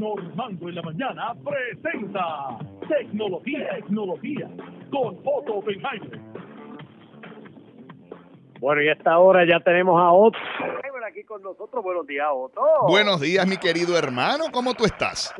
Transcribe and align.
Normando 0.00 0.68
en 0.70 0.74
la 0.74 0.82
mañana 0.82 1.34
presenta 1.44 2.58
Tecnología, 2.88 3.68
Tecnología 3.76 4.48
con 4.90 5.18
Otto 5.26 5.56
Oppenheimer. 5.56 6.18
Bueno, 8.60 8.80
y 8.80 8.88
a 8.88 8.92
esta 8.94 9.18
hora 9.18 9.46
ya 9.46 9.60
tenemos 9.60 10.00
a 10.00 10.10
Otto 10.10 10.38
aquí 11.10 11.24
con 11.24 11.42
nosotros. 11.42 11.82
Buenos 11.82 12.06
días, 12.06 12.26
Otto. 12.32 12.62
Buenos 12.88 13.20
días, 13.20 13.46
mi 13.46 13.56
querido 13.56 13.96
hermano. 13.98 14.44
¿Cómo 14.52 14.74
tú 14.74 14.84
estás? 14.84 15.34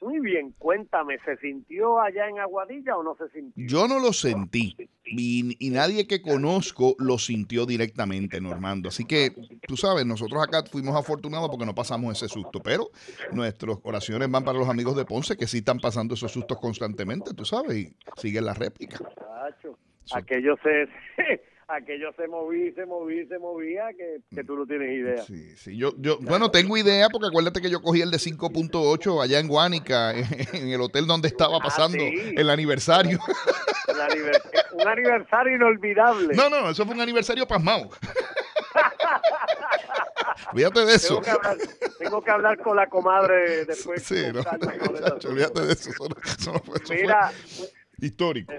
Muy 0.00 0.18
bien, 0.20 0.54
cuéntame, 0.56 1.18
¿se 1.26 1.36
sintió 1.38 2.00
allá 2.00 2.26
en 2.26 2.38
Aguadilla 2.38 2.96
o 2.96 3.02
no 3.02 3.16
se 3.16 3.28
sintió? 3.28 3.66
Yo 3.66 3.86
no 3.86 3.98
lo 3.98 4.14
sentí 4.14 4.74
y, 5.04 5.56
y, 5.58 5.70
nadie 5.70 6.06
que 6.06 6.22
conozco 6.22 6.94
lo 6.98 7.18
sintió 7.18 7.66
directamente, 7.66 8.40
Normando. 8.40 8.88
Así 8.88 9.04
que, 9.04 9.32
tú 9.66 9.76
sabes, 9.76 10.06
nosotros 10.06 10.42
acá 10.42 10.62
fuimos 10.64 10.96
afortunados 10.96 11.50
porque 11.50 11.66
no 11.66 11.74
pasamos 11.74 12.16
ese 12.16 12.32
susto, 12.32 12.60
pero 12.60 12.88
nuestras 13.32 13.76
oraciones 13.82 14.30
van 14.30 14.42
para 14.42 14.58
los 14.58 14.70
amigos 14.70 14.96
de 14.96 15.04
Ponce 15.04 15.36
que 15.36 15.46
sí 15.46 15.58
están 15.58 15.78
pasando 15.78 16.14
esos 16.14 16.32
sustos 16.32 16.58
constantemente, 16.58 17.34
tú 17.34 17.44
sabes, 17.44 17.76
y 17.76 17.96
siguen 18.16 18.46
la 18.46 18.54
réplica. 18.54 18.98
Aquello 20.12 20.56
se, 20.62 20.88
aquello 21.70 22.12
se 22.16 22.26
movía, 22.26 22.72
se 22.74 22.86
movía, 22.86 23.26
se 23.28 23.38
movía, 23.38 23.84
que, 23.96 24.20
que, 24.34 24.44
tú 24.44 24.56
no 24.56 24.66
tienes 24.66 24.90
idea. 24.90 25.22
Sí, 25.22 25.56
sí, 25.56 25.76
yo, 25.76 25.94
yo, 25.98 26.18
bueno, 26.20 26.50
tengo 26.50 26.76
idea 26.76 27.08
porque 27.08 27.28
acuérdate 27.28 27.60
que 27.60 27.70
yo 27.70 27.80
cogí 27.80 28.00
el 28.00 28.10
de 28.10 28.18
5.8 28.18 29.22
allá 29.22 29.38
en 29.38 29.48
Guánica, 29.48 30.12
en, 30.52 30.68
el 30.68 30.80
hotel 30.80 31.06
donde 31.06 31.28
estaba 31.28 31.58
ah, 31.58 31.62
pasando 31.62 32.02
el 32.02 32.50
aniversario. 32.50 33.18
un 34.72 34.88
aniversario 34.88 35.56
inolvidable. 35.56 36.34
No, 36.34 36.50
no, 36.50 36.70
eso 36.70 36.84
fue 36.84 36.94
un 36.94 37.00
aniversario 37.00 37.46
pasmado. 37.46 37.90
Olvídate 40.52 40.84
de 40.84 40.94
eso. 40.94 41.20
Tengo 41.20 41.22
que, 41.22 41.30
hablar, 41.30 41.56
tengo 41.98 42.22
que, 42.22 42.30
hablar, 42.30 42.58
con 42.58 42.76
la 42.76 42.88
comadre 42.88 43.64
después. 43.66 44.02
Sí, 44.02 44.22
no, 44.32 44.40
olvídate 45.28 45.60
de 45.60 45.72
eso. 45.72 45.90
eso, 45.90 46.08
no 46.66 46.74
eso 46.74 46.92
Mira, 46.92 47.30
fue 47.30 47.68
histórico. 48.00 48.52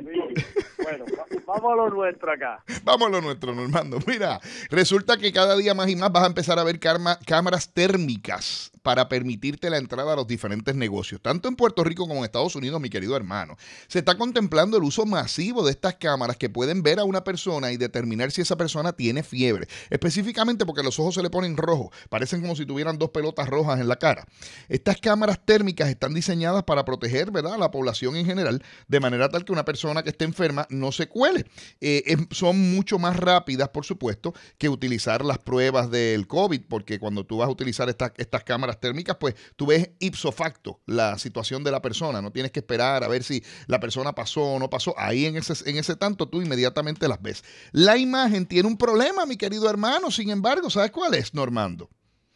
Bueno, 0.81 1.05
vamos 1.45 1.73
a 1.73 1.75
lo 1.75 1.89
nuestro 1.89 2.31
acá. 2.31 2.63
Vamos 2.83 3.07
a 3.07 3.11
lo 3.11 3.21
nuestro, 3.21 3.53
Normando. 3.53 3.99
Mira, 4.07 4.39
resulta 4.69 5.17
que 5.17 5.31
cada 5.31 5.55
día 5.55 5.73
más 5.73 5.89
y 5.89 5.95
más 5.95 6.11
vas 6.11 6.23
a 6.23 6.27
empezar 6.27 6.59
a 6.59 6.63
ver 6.63 6.79
cámaras 6.79 7.73
térmicas 7.73 8.71
para 8.81 9.09
permitirte 9.09 9.69
la 9.69 9.77
entrada 9.77 10.13
a 10.13 10.15
los 10.15 10.27
diferentes 10.27 10.75
negocios, 10.75 11.21
tanto 11.21 11.47
en 11.47 11.55
Puerto 11.55 11.83
Rico 11.83 12.07
como 12.07 12.19
en 12.19 12.25
Estados 12.25 12.55
Unidos, 12.55 12.81
mi 12.81 12.89
querido 12.89 13.15
hermano. 13.15 13.57
Se 13.87 13.99
está 13.99 14.17
contemplando 14.17 14.77
el 14.77 14.83
uso 14.83 15.05
masivo 15.05 15.63
de 15.63 15.71
estas 15.71 15.95
cámaras 15.95 16.37
que 16.37 16.49
pueden 16.49 16.83
ver 16.83 16.99
a 16.99 17.03
una 17.03 17.23
persona 17.23 17.71
y 17.71 17.77
determinar 17.77 18.31
si 18.31 18.41
esa 18.41 18.55
persona 18.55 18.93
tiene 18.93 19.23
fiebre, 19.23 19.67
específicamente 19.89 20.65
porque 20.65 20.83
los 20.83 20.99
ojos 20.99 21.15
se 21.15 21.23
le 21.23 21.29
ponen 21.29 21.57
rojos, 21.57 21.89
parecen 22.09 22.41
como 22.41 22.55
si 22.55 22.65
tuvieran 22.65 22.97
dos 22.97 23.09
pelotas 23.09 23.47
rojas 23.47 23.79
en 23.79 23.87
la 23.87 23.97
cara. 23.97 24.25
Estas 24.69 24.97
cámaras 24.97 25.39
térmicas 25.45 25.89
están 25.89 26.13
diseñadas 26.13 26.63
para 26.63 26.85
proteger, 26.85 27.31
¿verdad?, 27.31 27.53
a 27.53 27.57
la 27.57 27.71
población 27.71 28.15
en 28.15 28.25
general, 28.25 28.63
de 28.87 28.99
manera 28.99 29.29
tal 29.29 29.45
que 29.45 29.51
una 29.51 29.65
persona 29.65 30.03
que 30.03 30.09
esté 30.09 30.25
enferma 30.25 30.65
no 30.69 30.91
se 30.91 31.07
cuele. 31.07 31.45
Eh, 31.79 32.17
son 32.31 32.73
mucho 32.73 32.99
más 32.99 33.17
rápidas, 33.17 33.69
por 33.69 33.85
supuesto, 33.85 34.33
que 34.57 34.69
utilizar 34.69 35.23
las 35.23 35.37
pruebas 35.37 35.91
del 35.91 36.27
COVID, 36.27 36.61
porque 36.67 36.99
cuando 36.99 37.25
tú 37.25 37.37
vas 37.37 37.47
a 37.47 37.51
utilizar 37.51 37.89
estas, 37.89 38.11
estas 38.17 38.43
cámaras 38.43 38.70
térmicas, 38.79 39.17
pues 39.19 39.35
tú 39.55 39.67
ves 39.67 39.91
ipso 39.99 40.31
facto 40.31 40.79
la 40.85 41.17
situación 41.17 41.63
de 41.63 41.71
la 41.71 41.81
persona. 41.81 42.21
No 42.21 42.31
tienes 42.31 42.51
que 42.51 42.59
esperar 42.59 43.03
a 43.03 43.07
ver 43.07 43.23
si 43.23 43.43
la 43.67 43.79
persona 43.79 44.13
pasó 44.13 44.43
o 44.43 44.59
no 44.59 44.69
pasó. 44.69 44.93
Ahí 44.97 45.25
en 45.25 45.37
ese, 45.37 45.69
en 45.69 45.77
ese 45.77 45.95
tanto 45.95 46.27
tú 46.27 46.41
inmediatamente 46.41 47.07
las 47.07 47.21
ves. 47.21 47.43
La 47.71 47.97
imagen 47.97 48.45
tiene 48.45 48.67
un 48.67 48.77
problema, 48.77 49.25
mi 49.25 49.37
querido 49.37 49.69
hermano, 49.69 50.11
sin 50.11 50.29
embargo, 50.29 50.69
¿sabes 50.69 50.91
cuál 50.91 51.13
es, 51.13 51.33
Normando? 51.33 51.89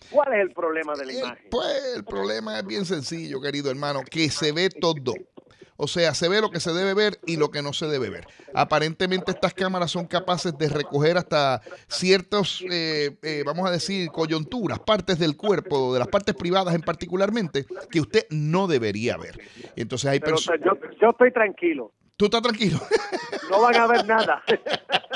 ¿Cuál 0.10 0.34
es 0.34 0.42
el 0.42 0.52
problema 0.52 0.94
de 0.96 1.06
la 1.06 1.14
imagen? 1.14 1.48
Pues 1.50 1.96
el 1.96 2.04
problema 2.04 2.60
es 2.60 2.66
bien 2.66 2.86
sencillo, 2.86 3.42
querido 3.42 3.70
hermano, 3.70 4.04
que 4.10 4.30
se 4.30 4.52
ve 4.52 4.70
todo. 4.70 5.14
O 5.78 5.88
sea, 5.88 6.14
se 6.14 6.30
ve 6.30 6.42
lo 6.42 6.52
que 6.52 6.60
se 6.60 6.74
debe 6.74 6.94
ver 6.94 7.20
y 7.26 7.38
lo 7.38 7.52
que 7.52 7.62
no 7.62 7.74
se 7.74 7.88
debe 7.88 8.10
ver. 8.10 8.28
Aparentemente 8.54 9.32
estas 9.32 9.54
cámaras 9.54 9.92
son 9.92 10.08
capaces 10.08 10.58
de 10.58 10.70
recoger 10.70 11.18
hasta 11.18 11.62
ciertos, 11.88 12.64
eh, 12.72 13.18
eh, 13.22 13.44
vamos 13.46 13.68
a 13.68 13.72
decir, 13.72 14.10
coyunturas, 14.10 14.80
partes 14.80 15.20
del 15.20 15.36
cuerpo, 15.36 15.94
de 15.94 16.00
las 16.00 16.08
partes 16.08 16.36
privadas 16.36 16.74
en 16.76 16.82
particularmente, 16.82 17.66
que 17.92 18.00
usted 18.00 18.26
no 18.30 18.68
debería 18.68 19.18
ver. 19.18 19.40
Entonces 19.76 20.10
hay 20.10 20.20
personas... 20.20 20.62
Yo, 20.64 20.72
yo 21.02 21.10
estoy 21.10 21.32
tranquilo. 21.32 21.92
¿Tú 22.18 22.26
estás 22.26 22.42
tranquilo? 22.42 22.80
No 23.50 23.62
van 23.62 23.76
a 23.76 23.86
ver 23.86 24.04
nada. 24.08 24.44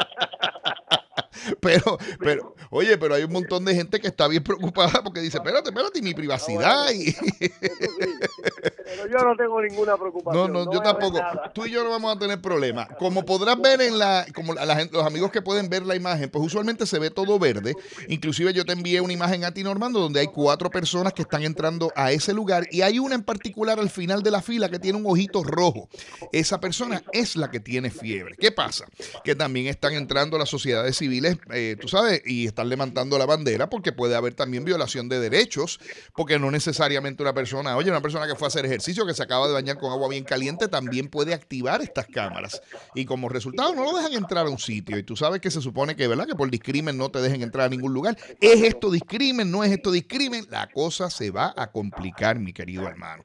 pero, 1.61 1.97
pero, 2.19 2.55
oye, 2.69 2.97
pero 2.97 3.15
hay 3.15 3.23
un 3.23 3.31
montón 3.31 3.65
de 3.65 3.73
gente 3.73 3.99
que 3.99 4.07
está 4.07 4.27
bien 4.27 4.43
preocupada 4.43 5.01
porque 5.03 5.19
dice, 5.19 5.37
espérate, 5.37 5.69
espérate, 5.69 6.01
mi 6.01 6.13
privacidad. 6.13 6.87
pero 8.89 9.07
yo 9.07 9.25
no 9.25 9.35
tengo 9.35 9.61
ninguna 9.61 9.97
preocupación. 9.97 10.51
No, 10.51 10.65
no, 10.65 10.73
yo 10.73 10.81
tampoco. 10.81 11.19
Tú 11.53 11.65
y 11.65 11.71
yo 11.71 11.83
no 11.83 11.91
vamos 11.91 12.15
a 12.15 12.19
tener 12.19 12.41
problema. 12.41 12.87
Como 12.97 13.25
podrás 13.25 13.59
ver 13.59 13.81
en 13.81 13.97
la, 13.97 14.25
como 14.33 14.53
la 14.53 14.65
los 14.91 15.05
amigos 15.05 15.31
que 15.31 15.41
pueden 15.41 15.69
ver 15.69 15.85
la 15.85 15.95
imagen, 15.95 16.29
pues 16.29 16.45
usualmente 16.45 16.85
se 16.85 16.99
ve 16.99 17.09
todo 17.09 17.37
verde. 17.37 17.75
Inclusive 18.07 18.53
yo 18.53 18.65
te 18.65 18.73
envié 18.73 19.01
una 19.01 19.13
imagen 19.13 19.43
a 19.43 19.53
ti, 19.53 19.63
Normando, 19.63 19.99
donde 19.99 20.21
hay 20.21 20.27
cuatro 20.27 20.69
personas 20.69 21.13
que 21.13 21.23
están 21.23 21.43
entrando 21.43 21.91
a 21.95 22.11
ese 22.11 22.33
lugar 22.33 22.67
y 22.71 22.81
hay 22.81 22.99
una 22.99 23.15
en 23.15 23.23
particular 23.23 23.79
al 23.79 23.89
final 23.89 24.23
de 24.23 24.31
la 24.31 24.41
fila 24.41 24.69
que 24.69 24.79
tiene 24.79 24.97
un 24.97 25.05
ojito 25.05 25.43
rojo. 25.43 25.89
Esa 26.31 26.59
persona 26.59 27.03
es 27.11 27.35
la 27.35 27.51
que 27.51 27.59
tiene 27.59 27.89
fiebre. 27.89 28.35
¿Qué 28.39 28.51
pasa? 28.51 28.85
Que 29.23 29.35
también 29.35 29.67
están 29.67 29.93
entrando 29.93 30.37
las 30.37 30.49
sociedades 30.49 30.97
civiles 30.97 31.37
eh, 31.51 31.75
tú 31.79 31.87
sabes, 31.87 32.21
y 32.25 32.47
estar 32.47 32.65
levantando 32.65 33.17
la 33.17 33.25
bandera 33.25 33.69
porque 33.69 33.91
puede 33.91 34.15
haber 34.15 34.33
también 34.33 34.63
violación 34.63 35.09
de 35.09 35.19
derechos, 35.19 35.79
porque 36.15 36.39
no 36.39 36.51
necesariamente 36.51 37.23
una 37.23 37.33
persona, 37.33 37.75
oye, 37.75 37.89
una 37.89 38.01
persona 38.01 38.27
que 38.27 38.35
fue 38.35 38.47
a 38.47 38.49
hacer 38.49 38.65
ejercicio, 38.65 38.78
que 38.79 39.13
se 39.13 39.23
acaba 39.23 39.47
de 39.47 39.53
bañar 39.53 39.77
con 39.77 39.91
agua 39.91 40.09
bien 40.09 40.23
caliente, 40.23 40.67
también 40.67 41.09
puede 41.09 41.33
activar 41.33 41.81
estas 41.81 42.07
cámaras. 42.07 42.61
Y 42.95 43.05
como 43.05 43.29
resultado 43.29 43.73
no 43.73 43.83
lo 43.83 43.95
dejan 43.95 44.13
entrar 44.13 44.45
a 44.45 44.49
un 44.49 44.59
sitio. 44.59 44.97
Y 44.97 45.03
tú 45.03 45.15
sabes 45.15 45.41
que 45.41 45.51
se 45.51 45.61
supone 45.61 45.95
que, 45.95 46.07
¿verdad? 46.07 46.27
Que 46.27 46.35
por 46.35 46.49
discrimen 46.49 46.97
no 46.97 47.09
te 47.09 47.21
dejen 47.21 47.41
entrar 47.41 47.67
a 47.67 47.69
ningún 47.69 47.93
lugar. 47.93 48.17
¿Es 48.41 48.63
esto 48.63 48.91
discrimen? 48.91 49.51
¿No 49.51 49.63
es 49.63 49.71
esto 49.71 49.91
discrimen? 49.91 50.45
La 50.49 50.67
cosa 50.67 51.09
se 51.09 51.31
va 51.31 51.53
a 51.55 51.71
complicar, 51.71 52.39
mi 52.39 52.53
querido 52.53 52.87
hermano. 52.87 53.23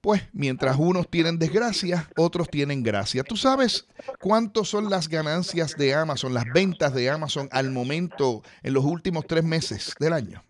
Pues 0.00 0.22
mientras 0.34 0.76
unos 0.78 1.08
tienen 1.08 1.38
desgracia, 1.38 2.10
otros 2.18 2.50
tienen 2.50 2.82
gracia. 2.82 3.22
¿Tú 3.22 3.36
sabes 3.36 3.88
cuánto 4.20 4.64
son 4.64 4.90
las 4.90 5.08
ganancias 5.08 5.76
de 5.78 5.94
Amazon, 5.94 6.34
las 6.34 6.44
ventas 6.52 6.92
de 6.92 7.08
Amazon 7.08 7.48
al 7.50 7.70
momento 7.70 8.42
en 8.62 8.74
los 8.74 8.84
últimos 8.84 9.26
tres 9.26 9.44
meses 9.44 9.94
del 9.98 10.12
año? 10.12 10.44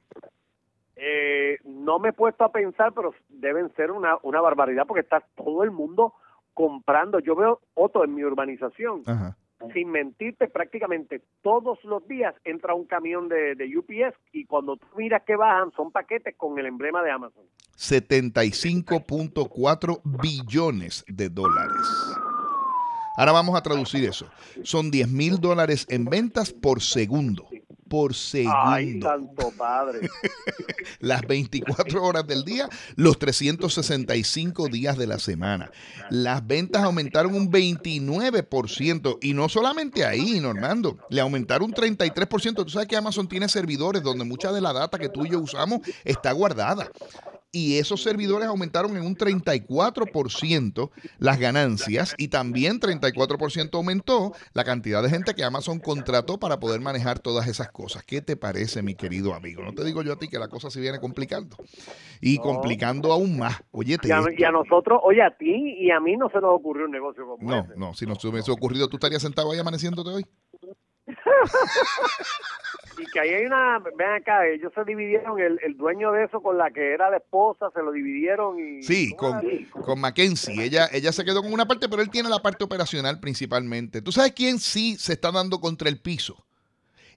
Eh, 0.96 1.58
no 1.64 1.98
me 2.00 2.08
he 2.08 2.12
puesto 2.12 2.42
a 2.42 2.50
pensar, 2.50 2.92
pero 2.94 3.14
deben 3.40 3.72
ser 3.74 3.90
una, 3.90 4.18
una 4.22 4.40
barbaridad 4.40 4.86
porque 4.86 5.02
está 5.02 5.20
todo 5.34 5.62
el 5.62 5.70
mundo 5.70 6.14
comprando. 6.52 7.18
Yo 7.18 7.36
veo 7.36 7.60
otro 7.74 8.04
en 8.04 8.14
mi 8.14 8.24
urbanización. 8.24 9.02
Ajá 9.06 9.36
sin 9.72 9.90
mentirte, 9.90 10.48
prácticamente 10.48 11.22
todos 11.42 11.82
los 11.84 12.06
días 12.06 12.34
entra 12.44 12.74
un 12.74 12.84
camión 12.84 13.28
de, 13.28 13.54
de, 13.54 13.78
UPS 13.78 14.14
y 14.32 14.44
cuando 14.44 14.76
tú 14.76 14.86
miras 14.96 15.22
que 15.24 15.36
bajan 15.36 15.72
son 15.72 15.90
paquetes 15.90 16.34
con 16.36 16.58
el 16.58 16.66
emblema 16.66 17.02
de 17.02 17.10
Amazon. 17.10 17.44
75.4 17.76 20.02
billones 20.04 21.02
de 21.08 21.30
dólares. 21.30 21.88
Ahora 23.16 23.32
vamos 23.32 23.56
a 23.56 23.62
traducir 23.62 24.04
eso. 24.04 24.28
Son 24.64 24.90
10 24.90 25.08
mil 25.08 25.40
dólares 25.40 25.86
en 25.88 26.04
ventas 26.04 26.52
por 26.52 26.82
segundo 26.82 27.46
por 27.94 28.12
segundo. 28.12 28.58
Ay, 28.60 29.00
santo 29.00 29.52
padre. 29.56 30.10
Las 30.98 31.22
24 31.22 32.02
horas 32.02 32.26
del 32.26 32.44
día, 32.44 32.68
los 32.96 33.20
365 33.20 34.68
días 34.68 34.98
de 34.98 35.06
la 35.06 35.20
semana. 35.20 35.70
Las 36.10 36.44
ventas 36.44 36.82
aumentaron 36.82 37.36
un 37.36 37.52
29% 37.52 39.18
y 39.22 39.32
no 39.32 39.48
solamente 39.48 40.04
ahí, 40.04 40.40
Normando, 40.40 40.98
le 41.08 41.20
aumentaron 41.20 41.70
un 41.70 41.72
33%. 41.72 42.64
Tú 42.64 42.70
sabes 42.70 42.88
que 42.88 42.96
Amazon 42.96 43.28
tiene 43.28 43.48
servidores 43.48 44.02
donde 44.02 44.24
mucha 44.24 44.50
de 44.50 44.60
la 44.60 44.72
data 44.72 44.98
que 44.98 45.08
tú 45.08 45.24
y 45.24 45.30
yo 45.30 45.38
usamos 45.38 45.78
está 46.04 46.32
guardada 46.32 46.90
y 47.54 47.78
esos 47.78 48.02
servidores 48.02 48.48
aumentaron 48.48 48.96
en 48.96 49.06
un 49.06 49.16
34% 49.16 50.90
las 51.18 51.38
ganancias 51.38 52.14
y 52.18 52.28
también 52.28 52.80
34% 52.80 53.74
aumentó 53.74 54.32
la 54.54 54.64
cantidad 54.64 55.02
de 55.02 55.08
gente 55.08 55.34
que 55.34 55.44
Amazon 55.44 55.78
contrató 55.78 56.38
para 56.38 56.58
poder 56.58 56.80
manejar 56.80 57.20
todas 57.20 57.46
esas 57.46 57.70
cosas. 57.70 58.02
¿Qué 58.02 58.20
te 58.20 58.36
parece, 58.36 58.82
mi 58.82 58.96
querido 58.96 59.34
amigo? 59.34 59.62
No 59.62 59.72
te 59.72 59.84
digo 59.84 60.02
yo 60.02 60.14
a 60.14 60.18
ti 60.18 60.28
que 60.28 60.40
la 60.40 60.48
cosa 60.48 60.68
se 60.68 60.80
viene 60.80 60.98
complicando 60.98 61.56
y 62.20 62.38
complicando 62.38 63.12
aún 63.12 63.38
más. 63.38 63.62
Oye, 63.70 63.98
y, 64.02 64.10
a, 64.10 64.50
nosotros, 64.50 65.00
oye, 65.04 65.22
a 65.22 65.30
ti 65.36 65.76
y 65.78 65.92
a 65.92 66.00
mí 66.00 66.16
no 66.16 66.28
se 66.30 66.40
nos 66.40 66.50
ocurrió 66.56 66.86
un 66.86 66.90
negocio 66.90 67.24
como 67.24 67.48
No, 67.48 67.68
no, 67.76 67.94
si 67.94 68.04
nos 68.04 68.24
hubiese 68.24 68.50
ocurrido, 68.50 68.88
¿tú 68.88 68.96
estarías 68.96 69.22
sentado 69.22 69.52
ahí 69.52 69.60
amaneciéndote 69.60 70.10
hoy? 70.10 70.26
y 72.98 73.06
que 73.06 73.20
ahí 73.20 73.30
hay 73.30 73.46
una, 73.46 73.78
ven 73.78 74.10
acá, 74.10 74.46
ellos 74.46 74.72
se 74.74 74.84
dividieron, 74.84 75.38
el, 75.38 75.58
el, 75.62 75.76
dueño 75.76 76.12
de 76.12 76.24
eso 76.24 76.40
con 76.40 76.58
la 76.58 76.70
que 76.70 76.92
era 76.92 77.10
la 77.10 77.18
esposa, 77.18 77.66
se 77.74 77.82
lo 77.82 77.92
dividieron 77.92 78.58
y... 78.58 78.82
Sí, 78.82 79.14
con, 79.16 79.40
con 79.70 80.00
Mackenzie, 80.00 80.62
ella, 80.62 80.88
ella 80.92 81.12
se 81.12 81.24
quedó 81.24 81.42
con 81.42 81.52
una 81.52 81.66
parte, 81.66 81.88
pero 81.88 82.02
él 82.02 82.10
tiene 82.10 82.28
la 82.28 82.40
parte 82.40 82.64
operacional 82.64 83.20
principalmente. 83.20 84.02
¿Tú 84.02 84.12
sabes 84.12 84.32
quién 84.32 84.58
sí 84.58 84.96
se 84.96 85.14
está 85.14 85.32
dando 85.32 85.60
contra 85.60 85.88
el 85.88 86.00
piso? 86.00 86.43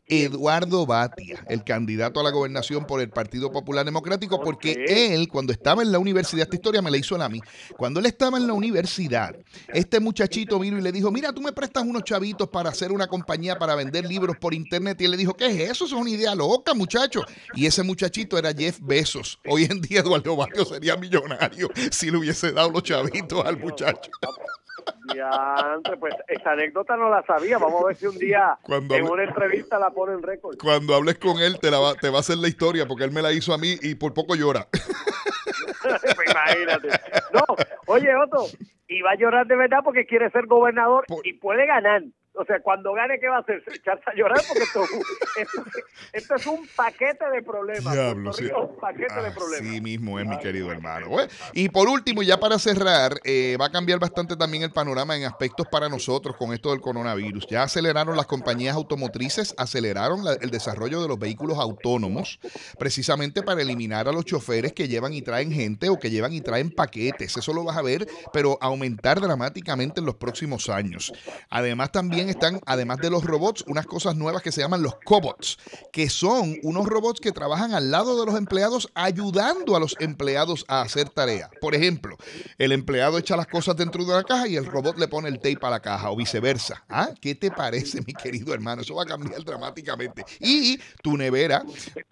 Eduardo 0.07 0.85
Batia, 0.85 1.43
el 1.47 1.63
candidato 1.63 2.19
a 2.19 2.23
la 2.23 2.31
gobernación 2.31 2.85
por 2.85 3.01
el 3.01 3.09
Partido 3.09 3.51
Popular 3.51 3.85
Democrático, 3.85 4.41
porque 4.41 4.85
él, 4.87 5.27
cuando 5.27 5.51
estaba 5.51 5.81
en 5.81 5.91
la 5.91 5.99
universidad, 5.99 6.43
esta 6.43 6.55
historia 6.55 6.81
me 6.81 6.91
la 6.91 6.97
hizo 6.97 7.21
a 7.21 7.29
mí, 7.29 7.41
cuando 7.77 7.99
él 7.99 8.05
estaba 8.05 8.37
en 8.37 8.47
la 8.47 8.53
universidad, 8.53 9.35
este 9.73 9.99
muchachito 9.99 10.59
vino 10.59 10.77
y 10.77 10.81
le 10.81 10.91
dijo, 10.91 11.11
mira, 11.11 11.33
tú 11.33 11.41
me 11.41 11.51
prestas 11.51 11.83
unos 11.83 12.03
chavitos 12.03 12.47
para 12.49 12.69
hacer 12.69 12.91
una 12.91 13.07
compañía 13.07 13.57
para 13.57 13.75
vender 13.75 14.05
libros 14.05 14.37
por 14.37 14.53
internet, 14.53 15.01
y 15.01 15.05
él 15.05 15.11
le 15.11 15.17
dijo, 15.17 15.35
¿qué 15.35 15.47
es 15.47 15.71
eso? 15.71 15.85
Eso 15.85 15.85
es 15.85 16.01
una 16.01 16.09
idea 16.09 16.33
loca, 16.33 16.73
muchacho. 16.73 17.21
Y 17.53 17.65
ese 17.65 17.83
muchachito 17.83 18.37
era 18.37 18.51
Jeff 18.51 18.79
Bezos. 18.81 19.39
Hoy 19.47 19.65
en 19.65 19.79
día 19.79 19.99
Eduardo 19.99 20.35
Batia 20.35 20.65
sería 20.65 20.97
millonario 20.97 21.69
si 21.91 22.09
le 22.09 22.17
hubiese 22.17 22.51
dado 22.51 22.71
los 22.71 22.83
chavitos 22.83 23.45
al 23.45 23.57
muchacho. 23.57 24.09
Ya, 25.15 25.79
pues 25.99 26.15
esa 26.27 26.51
anécdota 26.51 26.95
no 26.95 27.09
la 27.09 27.23
sabía. 27.25 27.57
Vamos 27.57 27.83
a 27.83 27.87
ver 27.87 27.95
si 27.95 28.07
un 28.07 28.17
día 28.17 28.57
en 28.67 29.03
una 29.03 29.23
entrevista 29.23 29.77
la 29.79 29.89
pone 29.97 30.13
en 30.13 30.21
récord. 30.21 30.55
Cuando 30.61 30.93
hables 30.93 31.17
con 31.17 31.39
él, 31.39 31.57
te, 31.59 31.71
la 31.71 31.79
va, 31.79 31.95
te 31.95 32.11
va 32.11 32.17
a 32.17 32.19
hacer 32.19 32.37
la 32.37 32.47
historia, 32.47 32.85
porque 32.87 33.03
él 33.03 33.11
me 33.11 33.23
la 33.23 33.33
hizo 33.33 33.51
a 33.51 33.57
mí 33.57 33.75
y 33.81 33.95
por 33.95 34.13
poco 34.13 34.35
llora. 34.35 34.67
Pues 34.71 34.85
imagínate. 36.29 36.89
No, 37.33 37.55
oye, 37.87 38.09
Otto, 38.15 38.45
y 38.87 39.01
va 39.01 39.11
a 39.11 39.15
llorar 39.15 39.47
de 39.47 39.55
verdad 39.55 39.79
porque 39.83 40.05
quiere 40.05 40.29
ser 40.29 40.45
gobernador 40.45 41.05
y 41.23 41.33
puede 41.33 41.65
ganar. 41.65 42.03
O 42.39 42.45
sea, 42.45 42.59
cuando 42.61 42.93
gane, 42.93 43.19
¿qué 43.19 43.27
va 43.27 43.37
a 43.37 43.39
hacer? 43.39 43.63
Echarse 43.73 44.03
a 44.05 44.13
llorar 44.13 44.39
porque 44.47 44.63
esto, 46.13 46.35
es 46.35 46.47
un 46.47 46.67
paquete 46.75 47.29
de 47.31 47.41
problemas. 47.41 47.93
Diablo, 47.93 48.31
sí. 48.31 48.45
Un 48.45 48.77
paquete 48.77 49.21
de 49.21 49.31
problemas. 49.31 49.73
Sí 49.73 49.81
mismo 49.81 50.19
es, 50.19 50.27
mi 50.27 50.37
querido 50.37 50.71
hermano. 50.71 51.07
y 51.53 51.69
por 51.69 51.87
último, 51.87 52.21
ya 52.21 52.39
para 52.39 52.59
cerrar, 52.59 53.19
eh, 53.23 53.57
va 53.59 53.65
a 53.65 53.71
cambiar 53.71 53.99
bastante 53.99 54.35
también 54.35 54.63
el 54.63 54.71
panorama 54.71 55.17
en 55.17 55.25
aspectos 55.25 55.67
para 55.67 55.89
nosotros 55.89 56.35
con 56.37 56.53
esto 56.53 56.69
del 56.69 56.81
coronavirus. 56.81 57.47
Ya 57.47 57.63
aceleraron 57.63 58.15
las 58.15 58.27
compañías 58.27 58.75
automotrices, 58.75 59.55
aceleraron 59.57 60.23
el 60.39 60.51
desarrollo 60.51 61.01
de 61.01 61.07
los 61.07 61.17
vehículos 61.17 61.57
autónomos, 61.57 62.39
precisamente 62.77 63.41
para 63.41 63.61
eliminar 63.61 64.07
a 64.07 64.11
los 64.11 64.25
choferes 64.25 64.73
que 64.73 64.87
llevan 64.87 65.13
y 65.13 65.23
traen 65.23 65.51
gente 65.51 65.89
o 65.89 65.97
que 65.97 66.11
llevan 66.11 66.33
y 66.33 66.41
traen 66.41 66.69
paquetes. 66.69 67.35
Eso 67.35 67.53
lo 67.53 67.63
vas 67.63 67.77
a 67.77 67.81
ver, 67.81 68.07
pero 68.31 68.57
aumentar 68.61 69.19
dramáticamente 69.19 69.99
en 69.99 70.05
los 70.05 70.15
próximos 70.15 70.69
años. 70.69 71.11
Además, 71.49 71.91
también 71.91 72.26
están, 72.29 72.59
además 72.65 72.97
de 72.99 73.09
los 73.09 73.23
robots, 73.23 73.63
unas 73.67 73.85
cosas 73.85 74.15
nuevas 74.15 74.41
que 74.41 74.51
se 74.51 74.61
llaman 74.61 74.81
los 74.81 74.95
cobots, 75.05 75.57
que 75.91 76.09
son 76.09 76.57
unos 76.63 76.85
robots 76.85 77.19
que 77.19 77.31
trabajan 77.31 77.73
al 77.73 77.91
lado 77.91 78.19
de 78.19 78.25
los 78.25 78.37
empleados 78.37 78.89
ayudando 78.93 79.75
a 79.75 79.79
los 79.79 79.95
empleados 79.99 80.65
a 80.67 80.81
hacer 80.81 81.09
tareas. 81.09 81.49
Por 81.61 81.75
ejemplo, 81.75 82.17
el 82.57 82.71
empleado 82.71 83.17
echa 83.17 83.35
las 83.35 83.47
cosas 83.47 83.75
dentro 83.75 84.03
de 84.03 84.13
una 84.13 84.23
caja 84.23 84.47
y 84.47 84.55
el 84.55 84.65
robot 84.65 84.97
le 84.97 85.07
pone 85.07 85.29
el 85.29 85.39
tape 85.39 85.59
a 85.61 85.69
la 85.69 85.79
caja 85.79 86.11
o 86.11 86.15
viceversa. 86.15 86.83
¿Ah? 86.89 87.09
¿Qué 87.19 87.35
te 87.35 87.51
parece, 87.51 88.01
mi 88.05 88.13
querido 88.13 88.53
hermano? 88.53 88.81
Eso 88.81 88.95
va 88.95 89.03
a 89.03 89.07
cambiar 89.07 89.43
dramáticamente. 89.43 90.25
Y 90.39 90.79
tu 91.01 91.17
nevera 91.17 91.63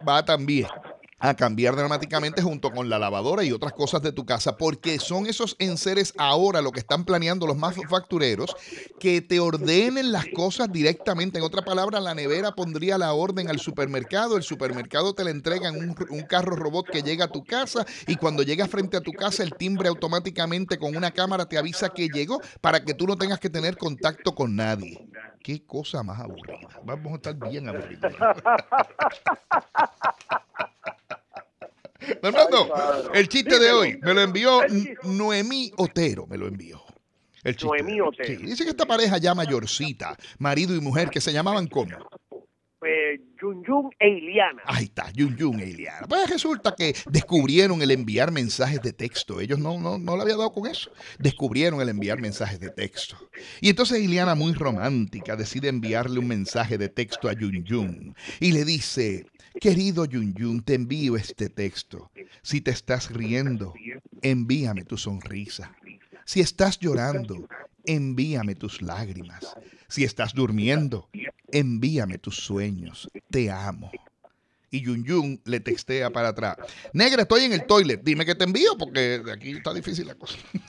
va 0.08 0.24
también 0.24 0.68
a 1.18 1.34
cambiar 1.34 1.76
dramáticamente 1.76 2.42
junto 2.42 2.72
con 2.72 2.90
la 2.90 3.00
lavadora 3.00 3.44
y 3.44 3.52
otras 3.52 3.74
cosas 3.74 4.02
de 4.02 4.12
tu 4.12 4.26
casa, 4.26 4.58
porque 4.58 5.00
son 5.00 5.28
esos 5.28 5.56
enseres 5.60 6.14
ahora 6.18 6.62
lo 6.62 6.72
que 6.72 6.82
están 6.82 7.06
planeando 7.06 7.48
los 7.48 7.58
manufactureros 7.58 8.56
que 9.00 9.22
te 9.22 9.40
ordenen 9.40 10.12
las 10.12 10.26
cosas 10.36 10.72
directamente. 10.72 11.40
En 11.40 11.46
otra 11.46 11.64
palabra, 11.64 12.00
la 12.00 12.14
nevera 12.14 12.52
pondría 12.52 12.98
la 12.98 13.14
orden 13.14 13.50
al 13.50 13.60
supermercado, 13.60 14.36
el 14.36 14.44
supermercado 14.44 15.14
te 15.14 15.24
la 15.24 15.32
entrega 15.32 15.70
en 15.70 15.96
un, 16.10 16.26
carro 16.26 16.56
robot 16.56 16.90
que 16.90 17.04
llega 17.04 17.26
a 17.26 17.32
tu 17.32 17.44
casa 17.44 17.86
y 18.08 18.16
cuando 18.16 18.44
llega 18.44 18.68
frente 18.68 18.98
a 18.98 19.02
tu 19.02 19.12
casa 19.12 19.44
el 19.44 19.54
timbre 19.54 19.88
automáticamente 19.88 20.78
con 20.78 20.96
una 20.96 21.12
cámara 21.12 21.46
te 21.46 21.58
avisa 21.58 21.90
que 21.90 22.10
llegó 22.10 22.42
para 22.62 22.84
que 22.84 22.94
tú 22.94 23.06
no 23.06 23.16
tengas 23.16 23.40
que 23.40 23.50
tener 23.50 23.78
contacto 23.78 24.34
con 24.34 24.56
nadie. 24.56 25.08
Qué 25.42 25.64
cosa 25.64 26.02
más 26.02 26.20
aburrida. 26.20 26.68
Vamos 26.84 27.14
a 27.14 27.16
estar 27.16 27.36
bien 27.36 27.70
aburridos. 27.70 28.12
Fernando, 32.32 32.74
el 33.14 33.28
chiste 33.28 33.60
de 33.60 33.72
hoy 33.72 34.00
me 34.02 34.14
lo 34.16 34.22
envió 34.22 34.62
Noemí 35.04 35.72
Otero, 35.78 36.26
me 36.26 36.38
lo 36.38 36.48
envió. 36.48 36.82
El 37.44 37.56
Noemí 37.62 38.02
Otero. 38.02 38.42
dice 38.42 38.64
que 38.64 38.72
esta 38.72 38.88
pareja 38.88 39.20
ya 39.20 39.36
mayorcita, 39.36 40.18
marido 40.40 40.76
y 40.76 40.82
mujer, 40.82 41.12
que 41.12 41.22
se 41.22 41.32
llamaban 41.32 41.68
como. 41.68 41.96
Pues 42.80 43.20
Yun 43.40 43.64
Yun 43.64 43.90
e 44.00 44.10
Iliana. 44.10 44.64
Ahí 44.66 44.86
está, 44.86 45.12
Yun 45.12 45.36
Yun 45.38 45.60
e 45.60 45.70
Iliana. 45.70 46.08
Pues 46.08 46.28
resulta 46.28 46.74
que 46.76 46.96
descubrieron 47.12 47.82
el 47.84 47.92
enviar 47.92 48.32
mensajes 48.32 48.82
de 48.82 48.94
texto. 48.94 49.40
Ellos 49.40 49.60
no, 49.60 49.80
no, 49.80 50.00
no 50.00 50.16
le 50.16 50.24
había 50.24 50.36
dado 50.36 50.52
con 50.52 50.68
eso. 50.68 50.92
Descubrieron 51.20 51.80
el 51.80 51.90
enviar 51.90 52.20
mensajes 52.20 52.60
de 52.60 52.70
texto. 52.72 53.18
Y 53.62 53.70
entonces 53.70 54.00
Iliana, 54.00 54.34
muy 54.34 54.54
romántica, 54.54 55.36
decide 55.36 55.70
enviarle 55.70 56.18
un 56.20 56.28
mensaje 56.28 56.80
de 56.80 56.90
texto 56.90 57.30
a 57.30 57.34
Yun 57.34 57.64
Yun. 57.64 58.16
Y 58.40 58.52
le 58.52 58.66
dice, 58.66 59.26
Querido 59.60 60.06
Yun 60.06 60.34
Yun, 60.34 60.62
te 60.64 60.74
envío 60.76 61.16
este 61.16 61.50
texto. 61.50 62.12
Si 62.42 62.62
te 62.62 62.72
estás 62.72 63.12
riendo, 63.12 63.74
envíame 64.22 64.84
tu 64.84 64.98
sonrisa. 64.98 65.76
Si 66.26 66.42
estás 66.42 66.80
llorando, 66.80 67.48
envíame 67.86 68.56
tus 68.56 68.82
lágrimas. 68.82 69.56
Si 69.88 70.04
estás 70.04 70.34
durmiendo, 70.34 71.10
envíame 71.52 72.18
tus 72.18 72.38
sueños. 72.38 73.10
Te 73.30 73.50
amo. 73.52 73.92
Y 74.72 74.82
Yun 74.82 75.06
Yun 75.06 75.42
le 75.46 75.60
textea 75.60 76.10
para 76.10 76.30
atrás. 76.30 76.58
Negra, 76.94 77.22
estoy 77.22 77.46
en 77.46 77.54
el 77.54 77.66
toilet. 77.66 78.02
Dime 78.04 78.26
que 78.26 78.36
te 78.36 78.44
envío 78.44 78.78
porque 78.78 79.20
de 79.20 79.32
aquí 79.32 79.52
está 79.52 79.74
difícil 79.74 80.08
la 80.08 80.16
cosa. 80.16 80.38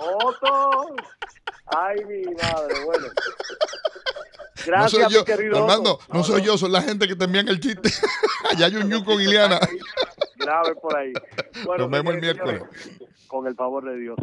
Otto. 0.00 0.94
Ay, 1.66 2.04
mi 2.04 2.22
madre. 2.34 2.84
Bueno. 2.84 3.06
Gracias, 4.66 5.02
no 5.02 5.08
soy 5.08 5.14
yo, 5.14 5.24
querido 5.24 5.58
Armando, 5.58 5.98
no, 6.12 6.24
soy 6.24 6.42
yo, 6.42 6.56
son 6.58 6.72
la 6.72 6.82
gente 6.82 7.08
que 7.08 7.16
te 7.16 7.24
envían 7.24 7.48
el 7.48 7.60
chiste. 7.60 7.90
Allá 8.50 8.66
hay 8.66 8.76
un 8.76 8.88
ñu 8.88 9.04
con 9.04 9.20
Iliana. 9.20 9.58
Grave 10.36 10.74
por 10.76 10.96
ahí. 10.96 11.12
Bueno, 11.64 11.84
Nos 11.84 11.90
vemos 11.90 12.14
el 12.14 12.20
miércoles. 12.20 12.62
Con 13.28 13.46
el 13.46 13.54
favor 13.54 13.84
de 13.84 13.96
Dios. 13.96 14.16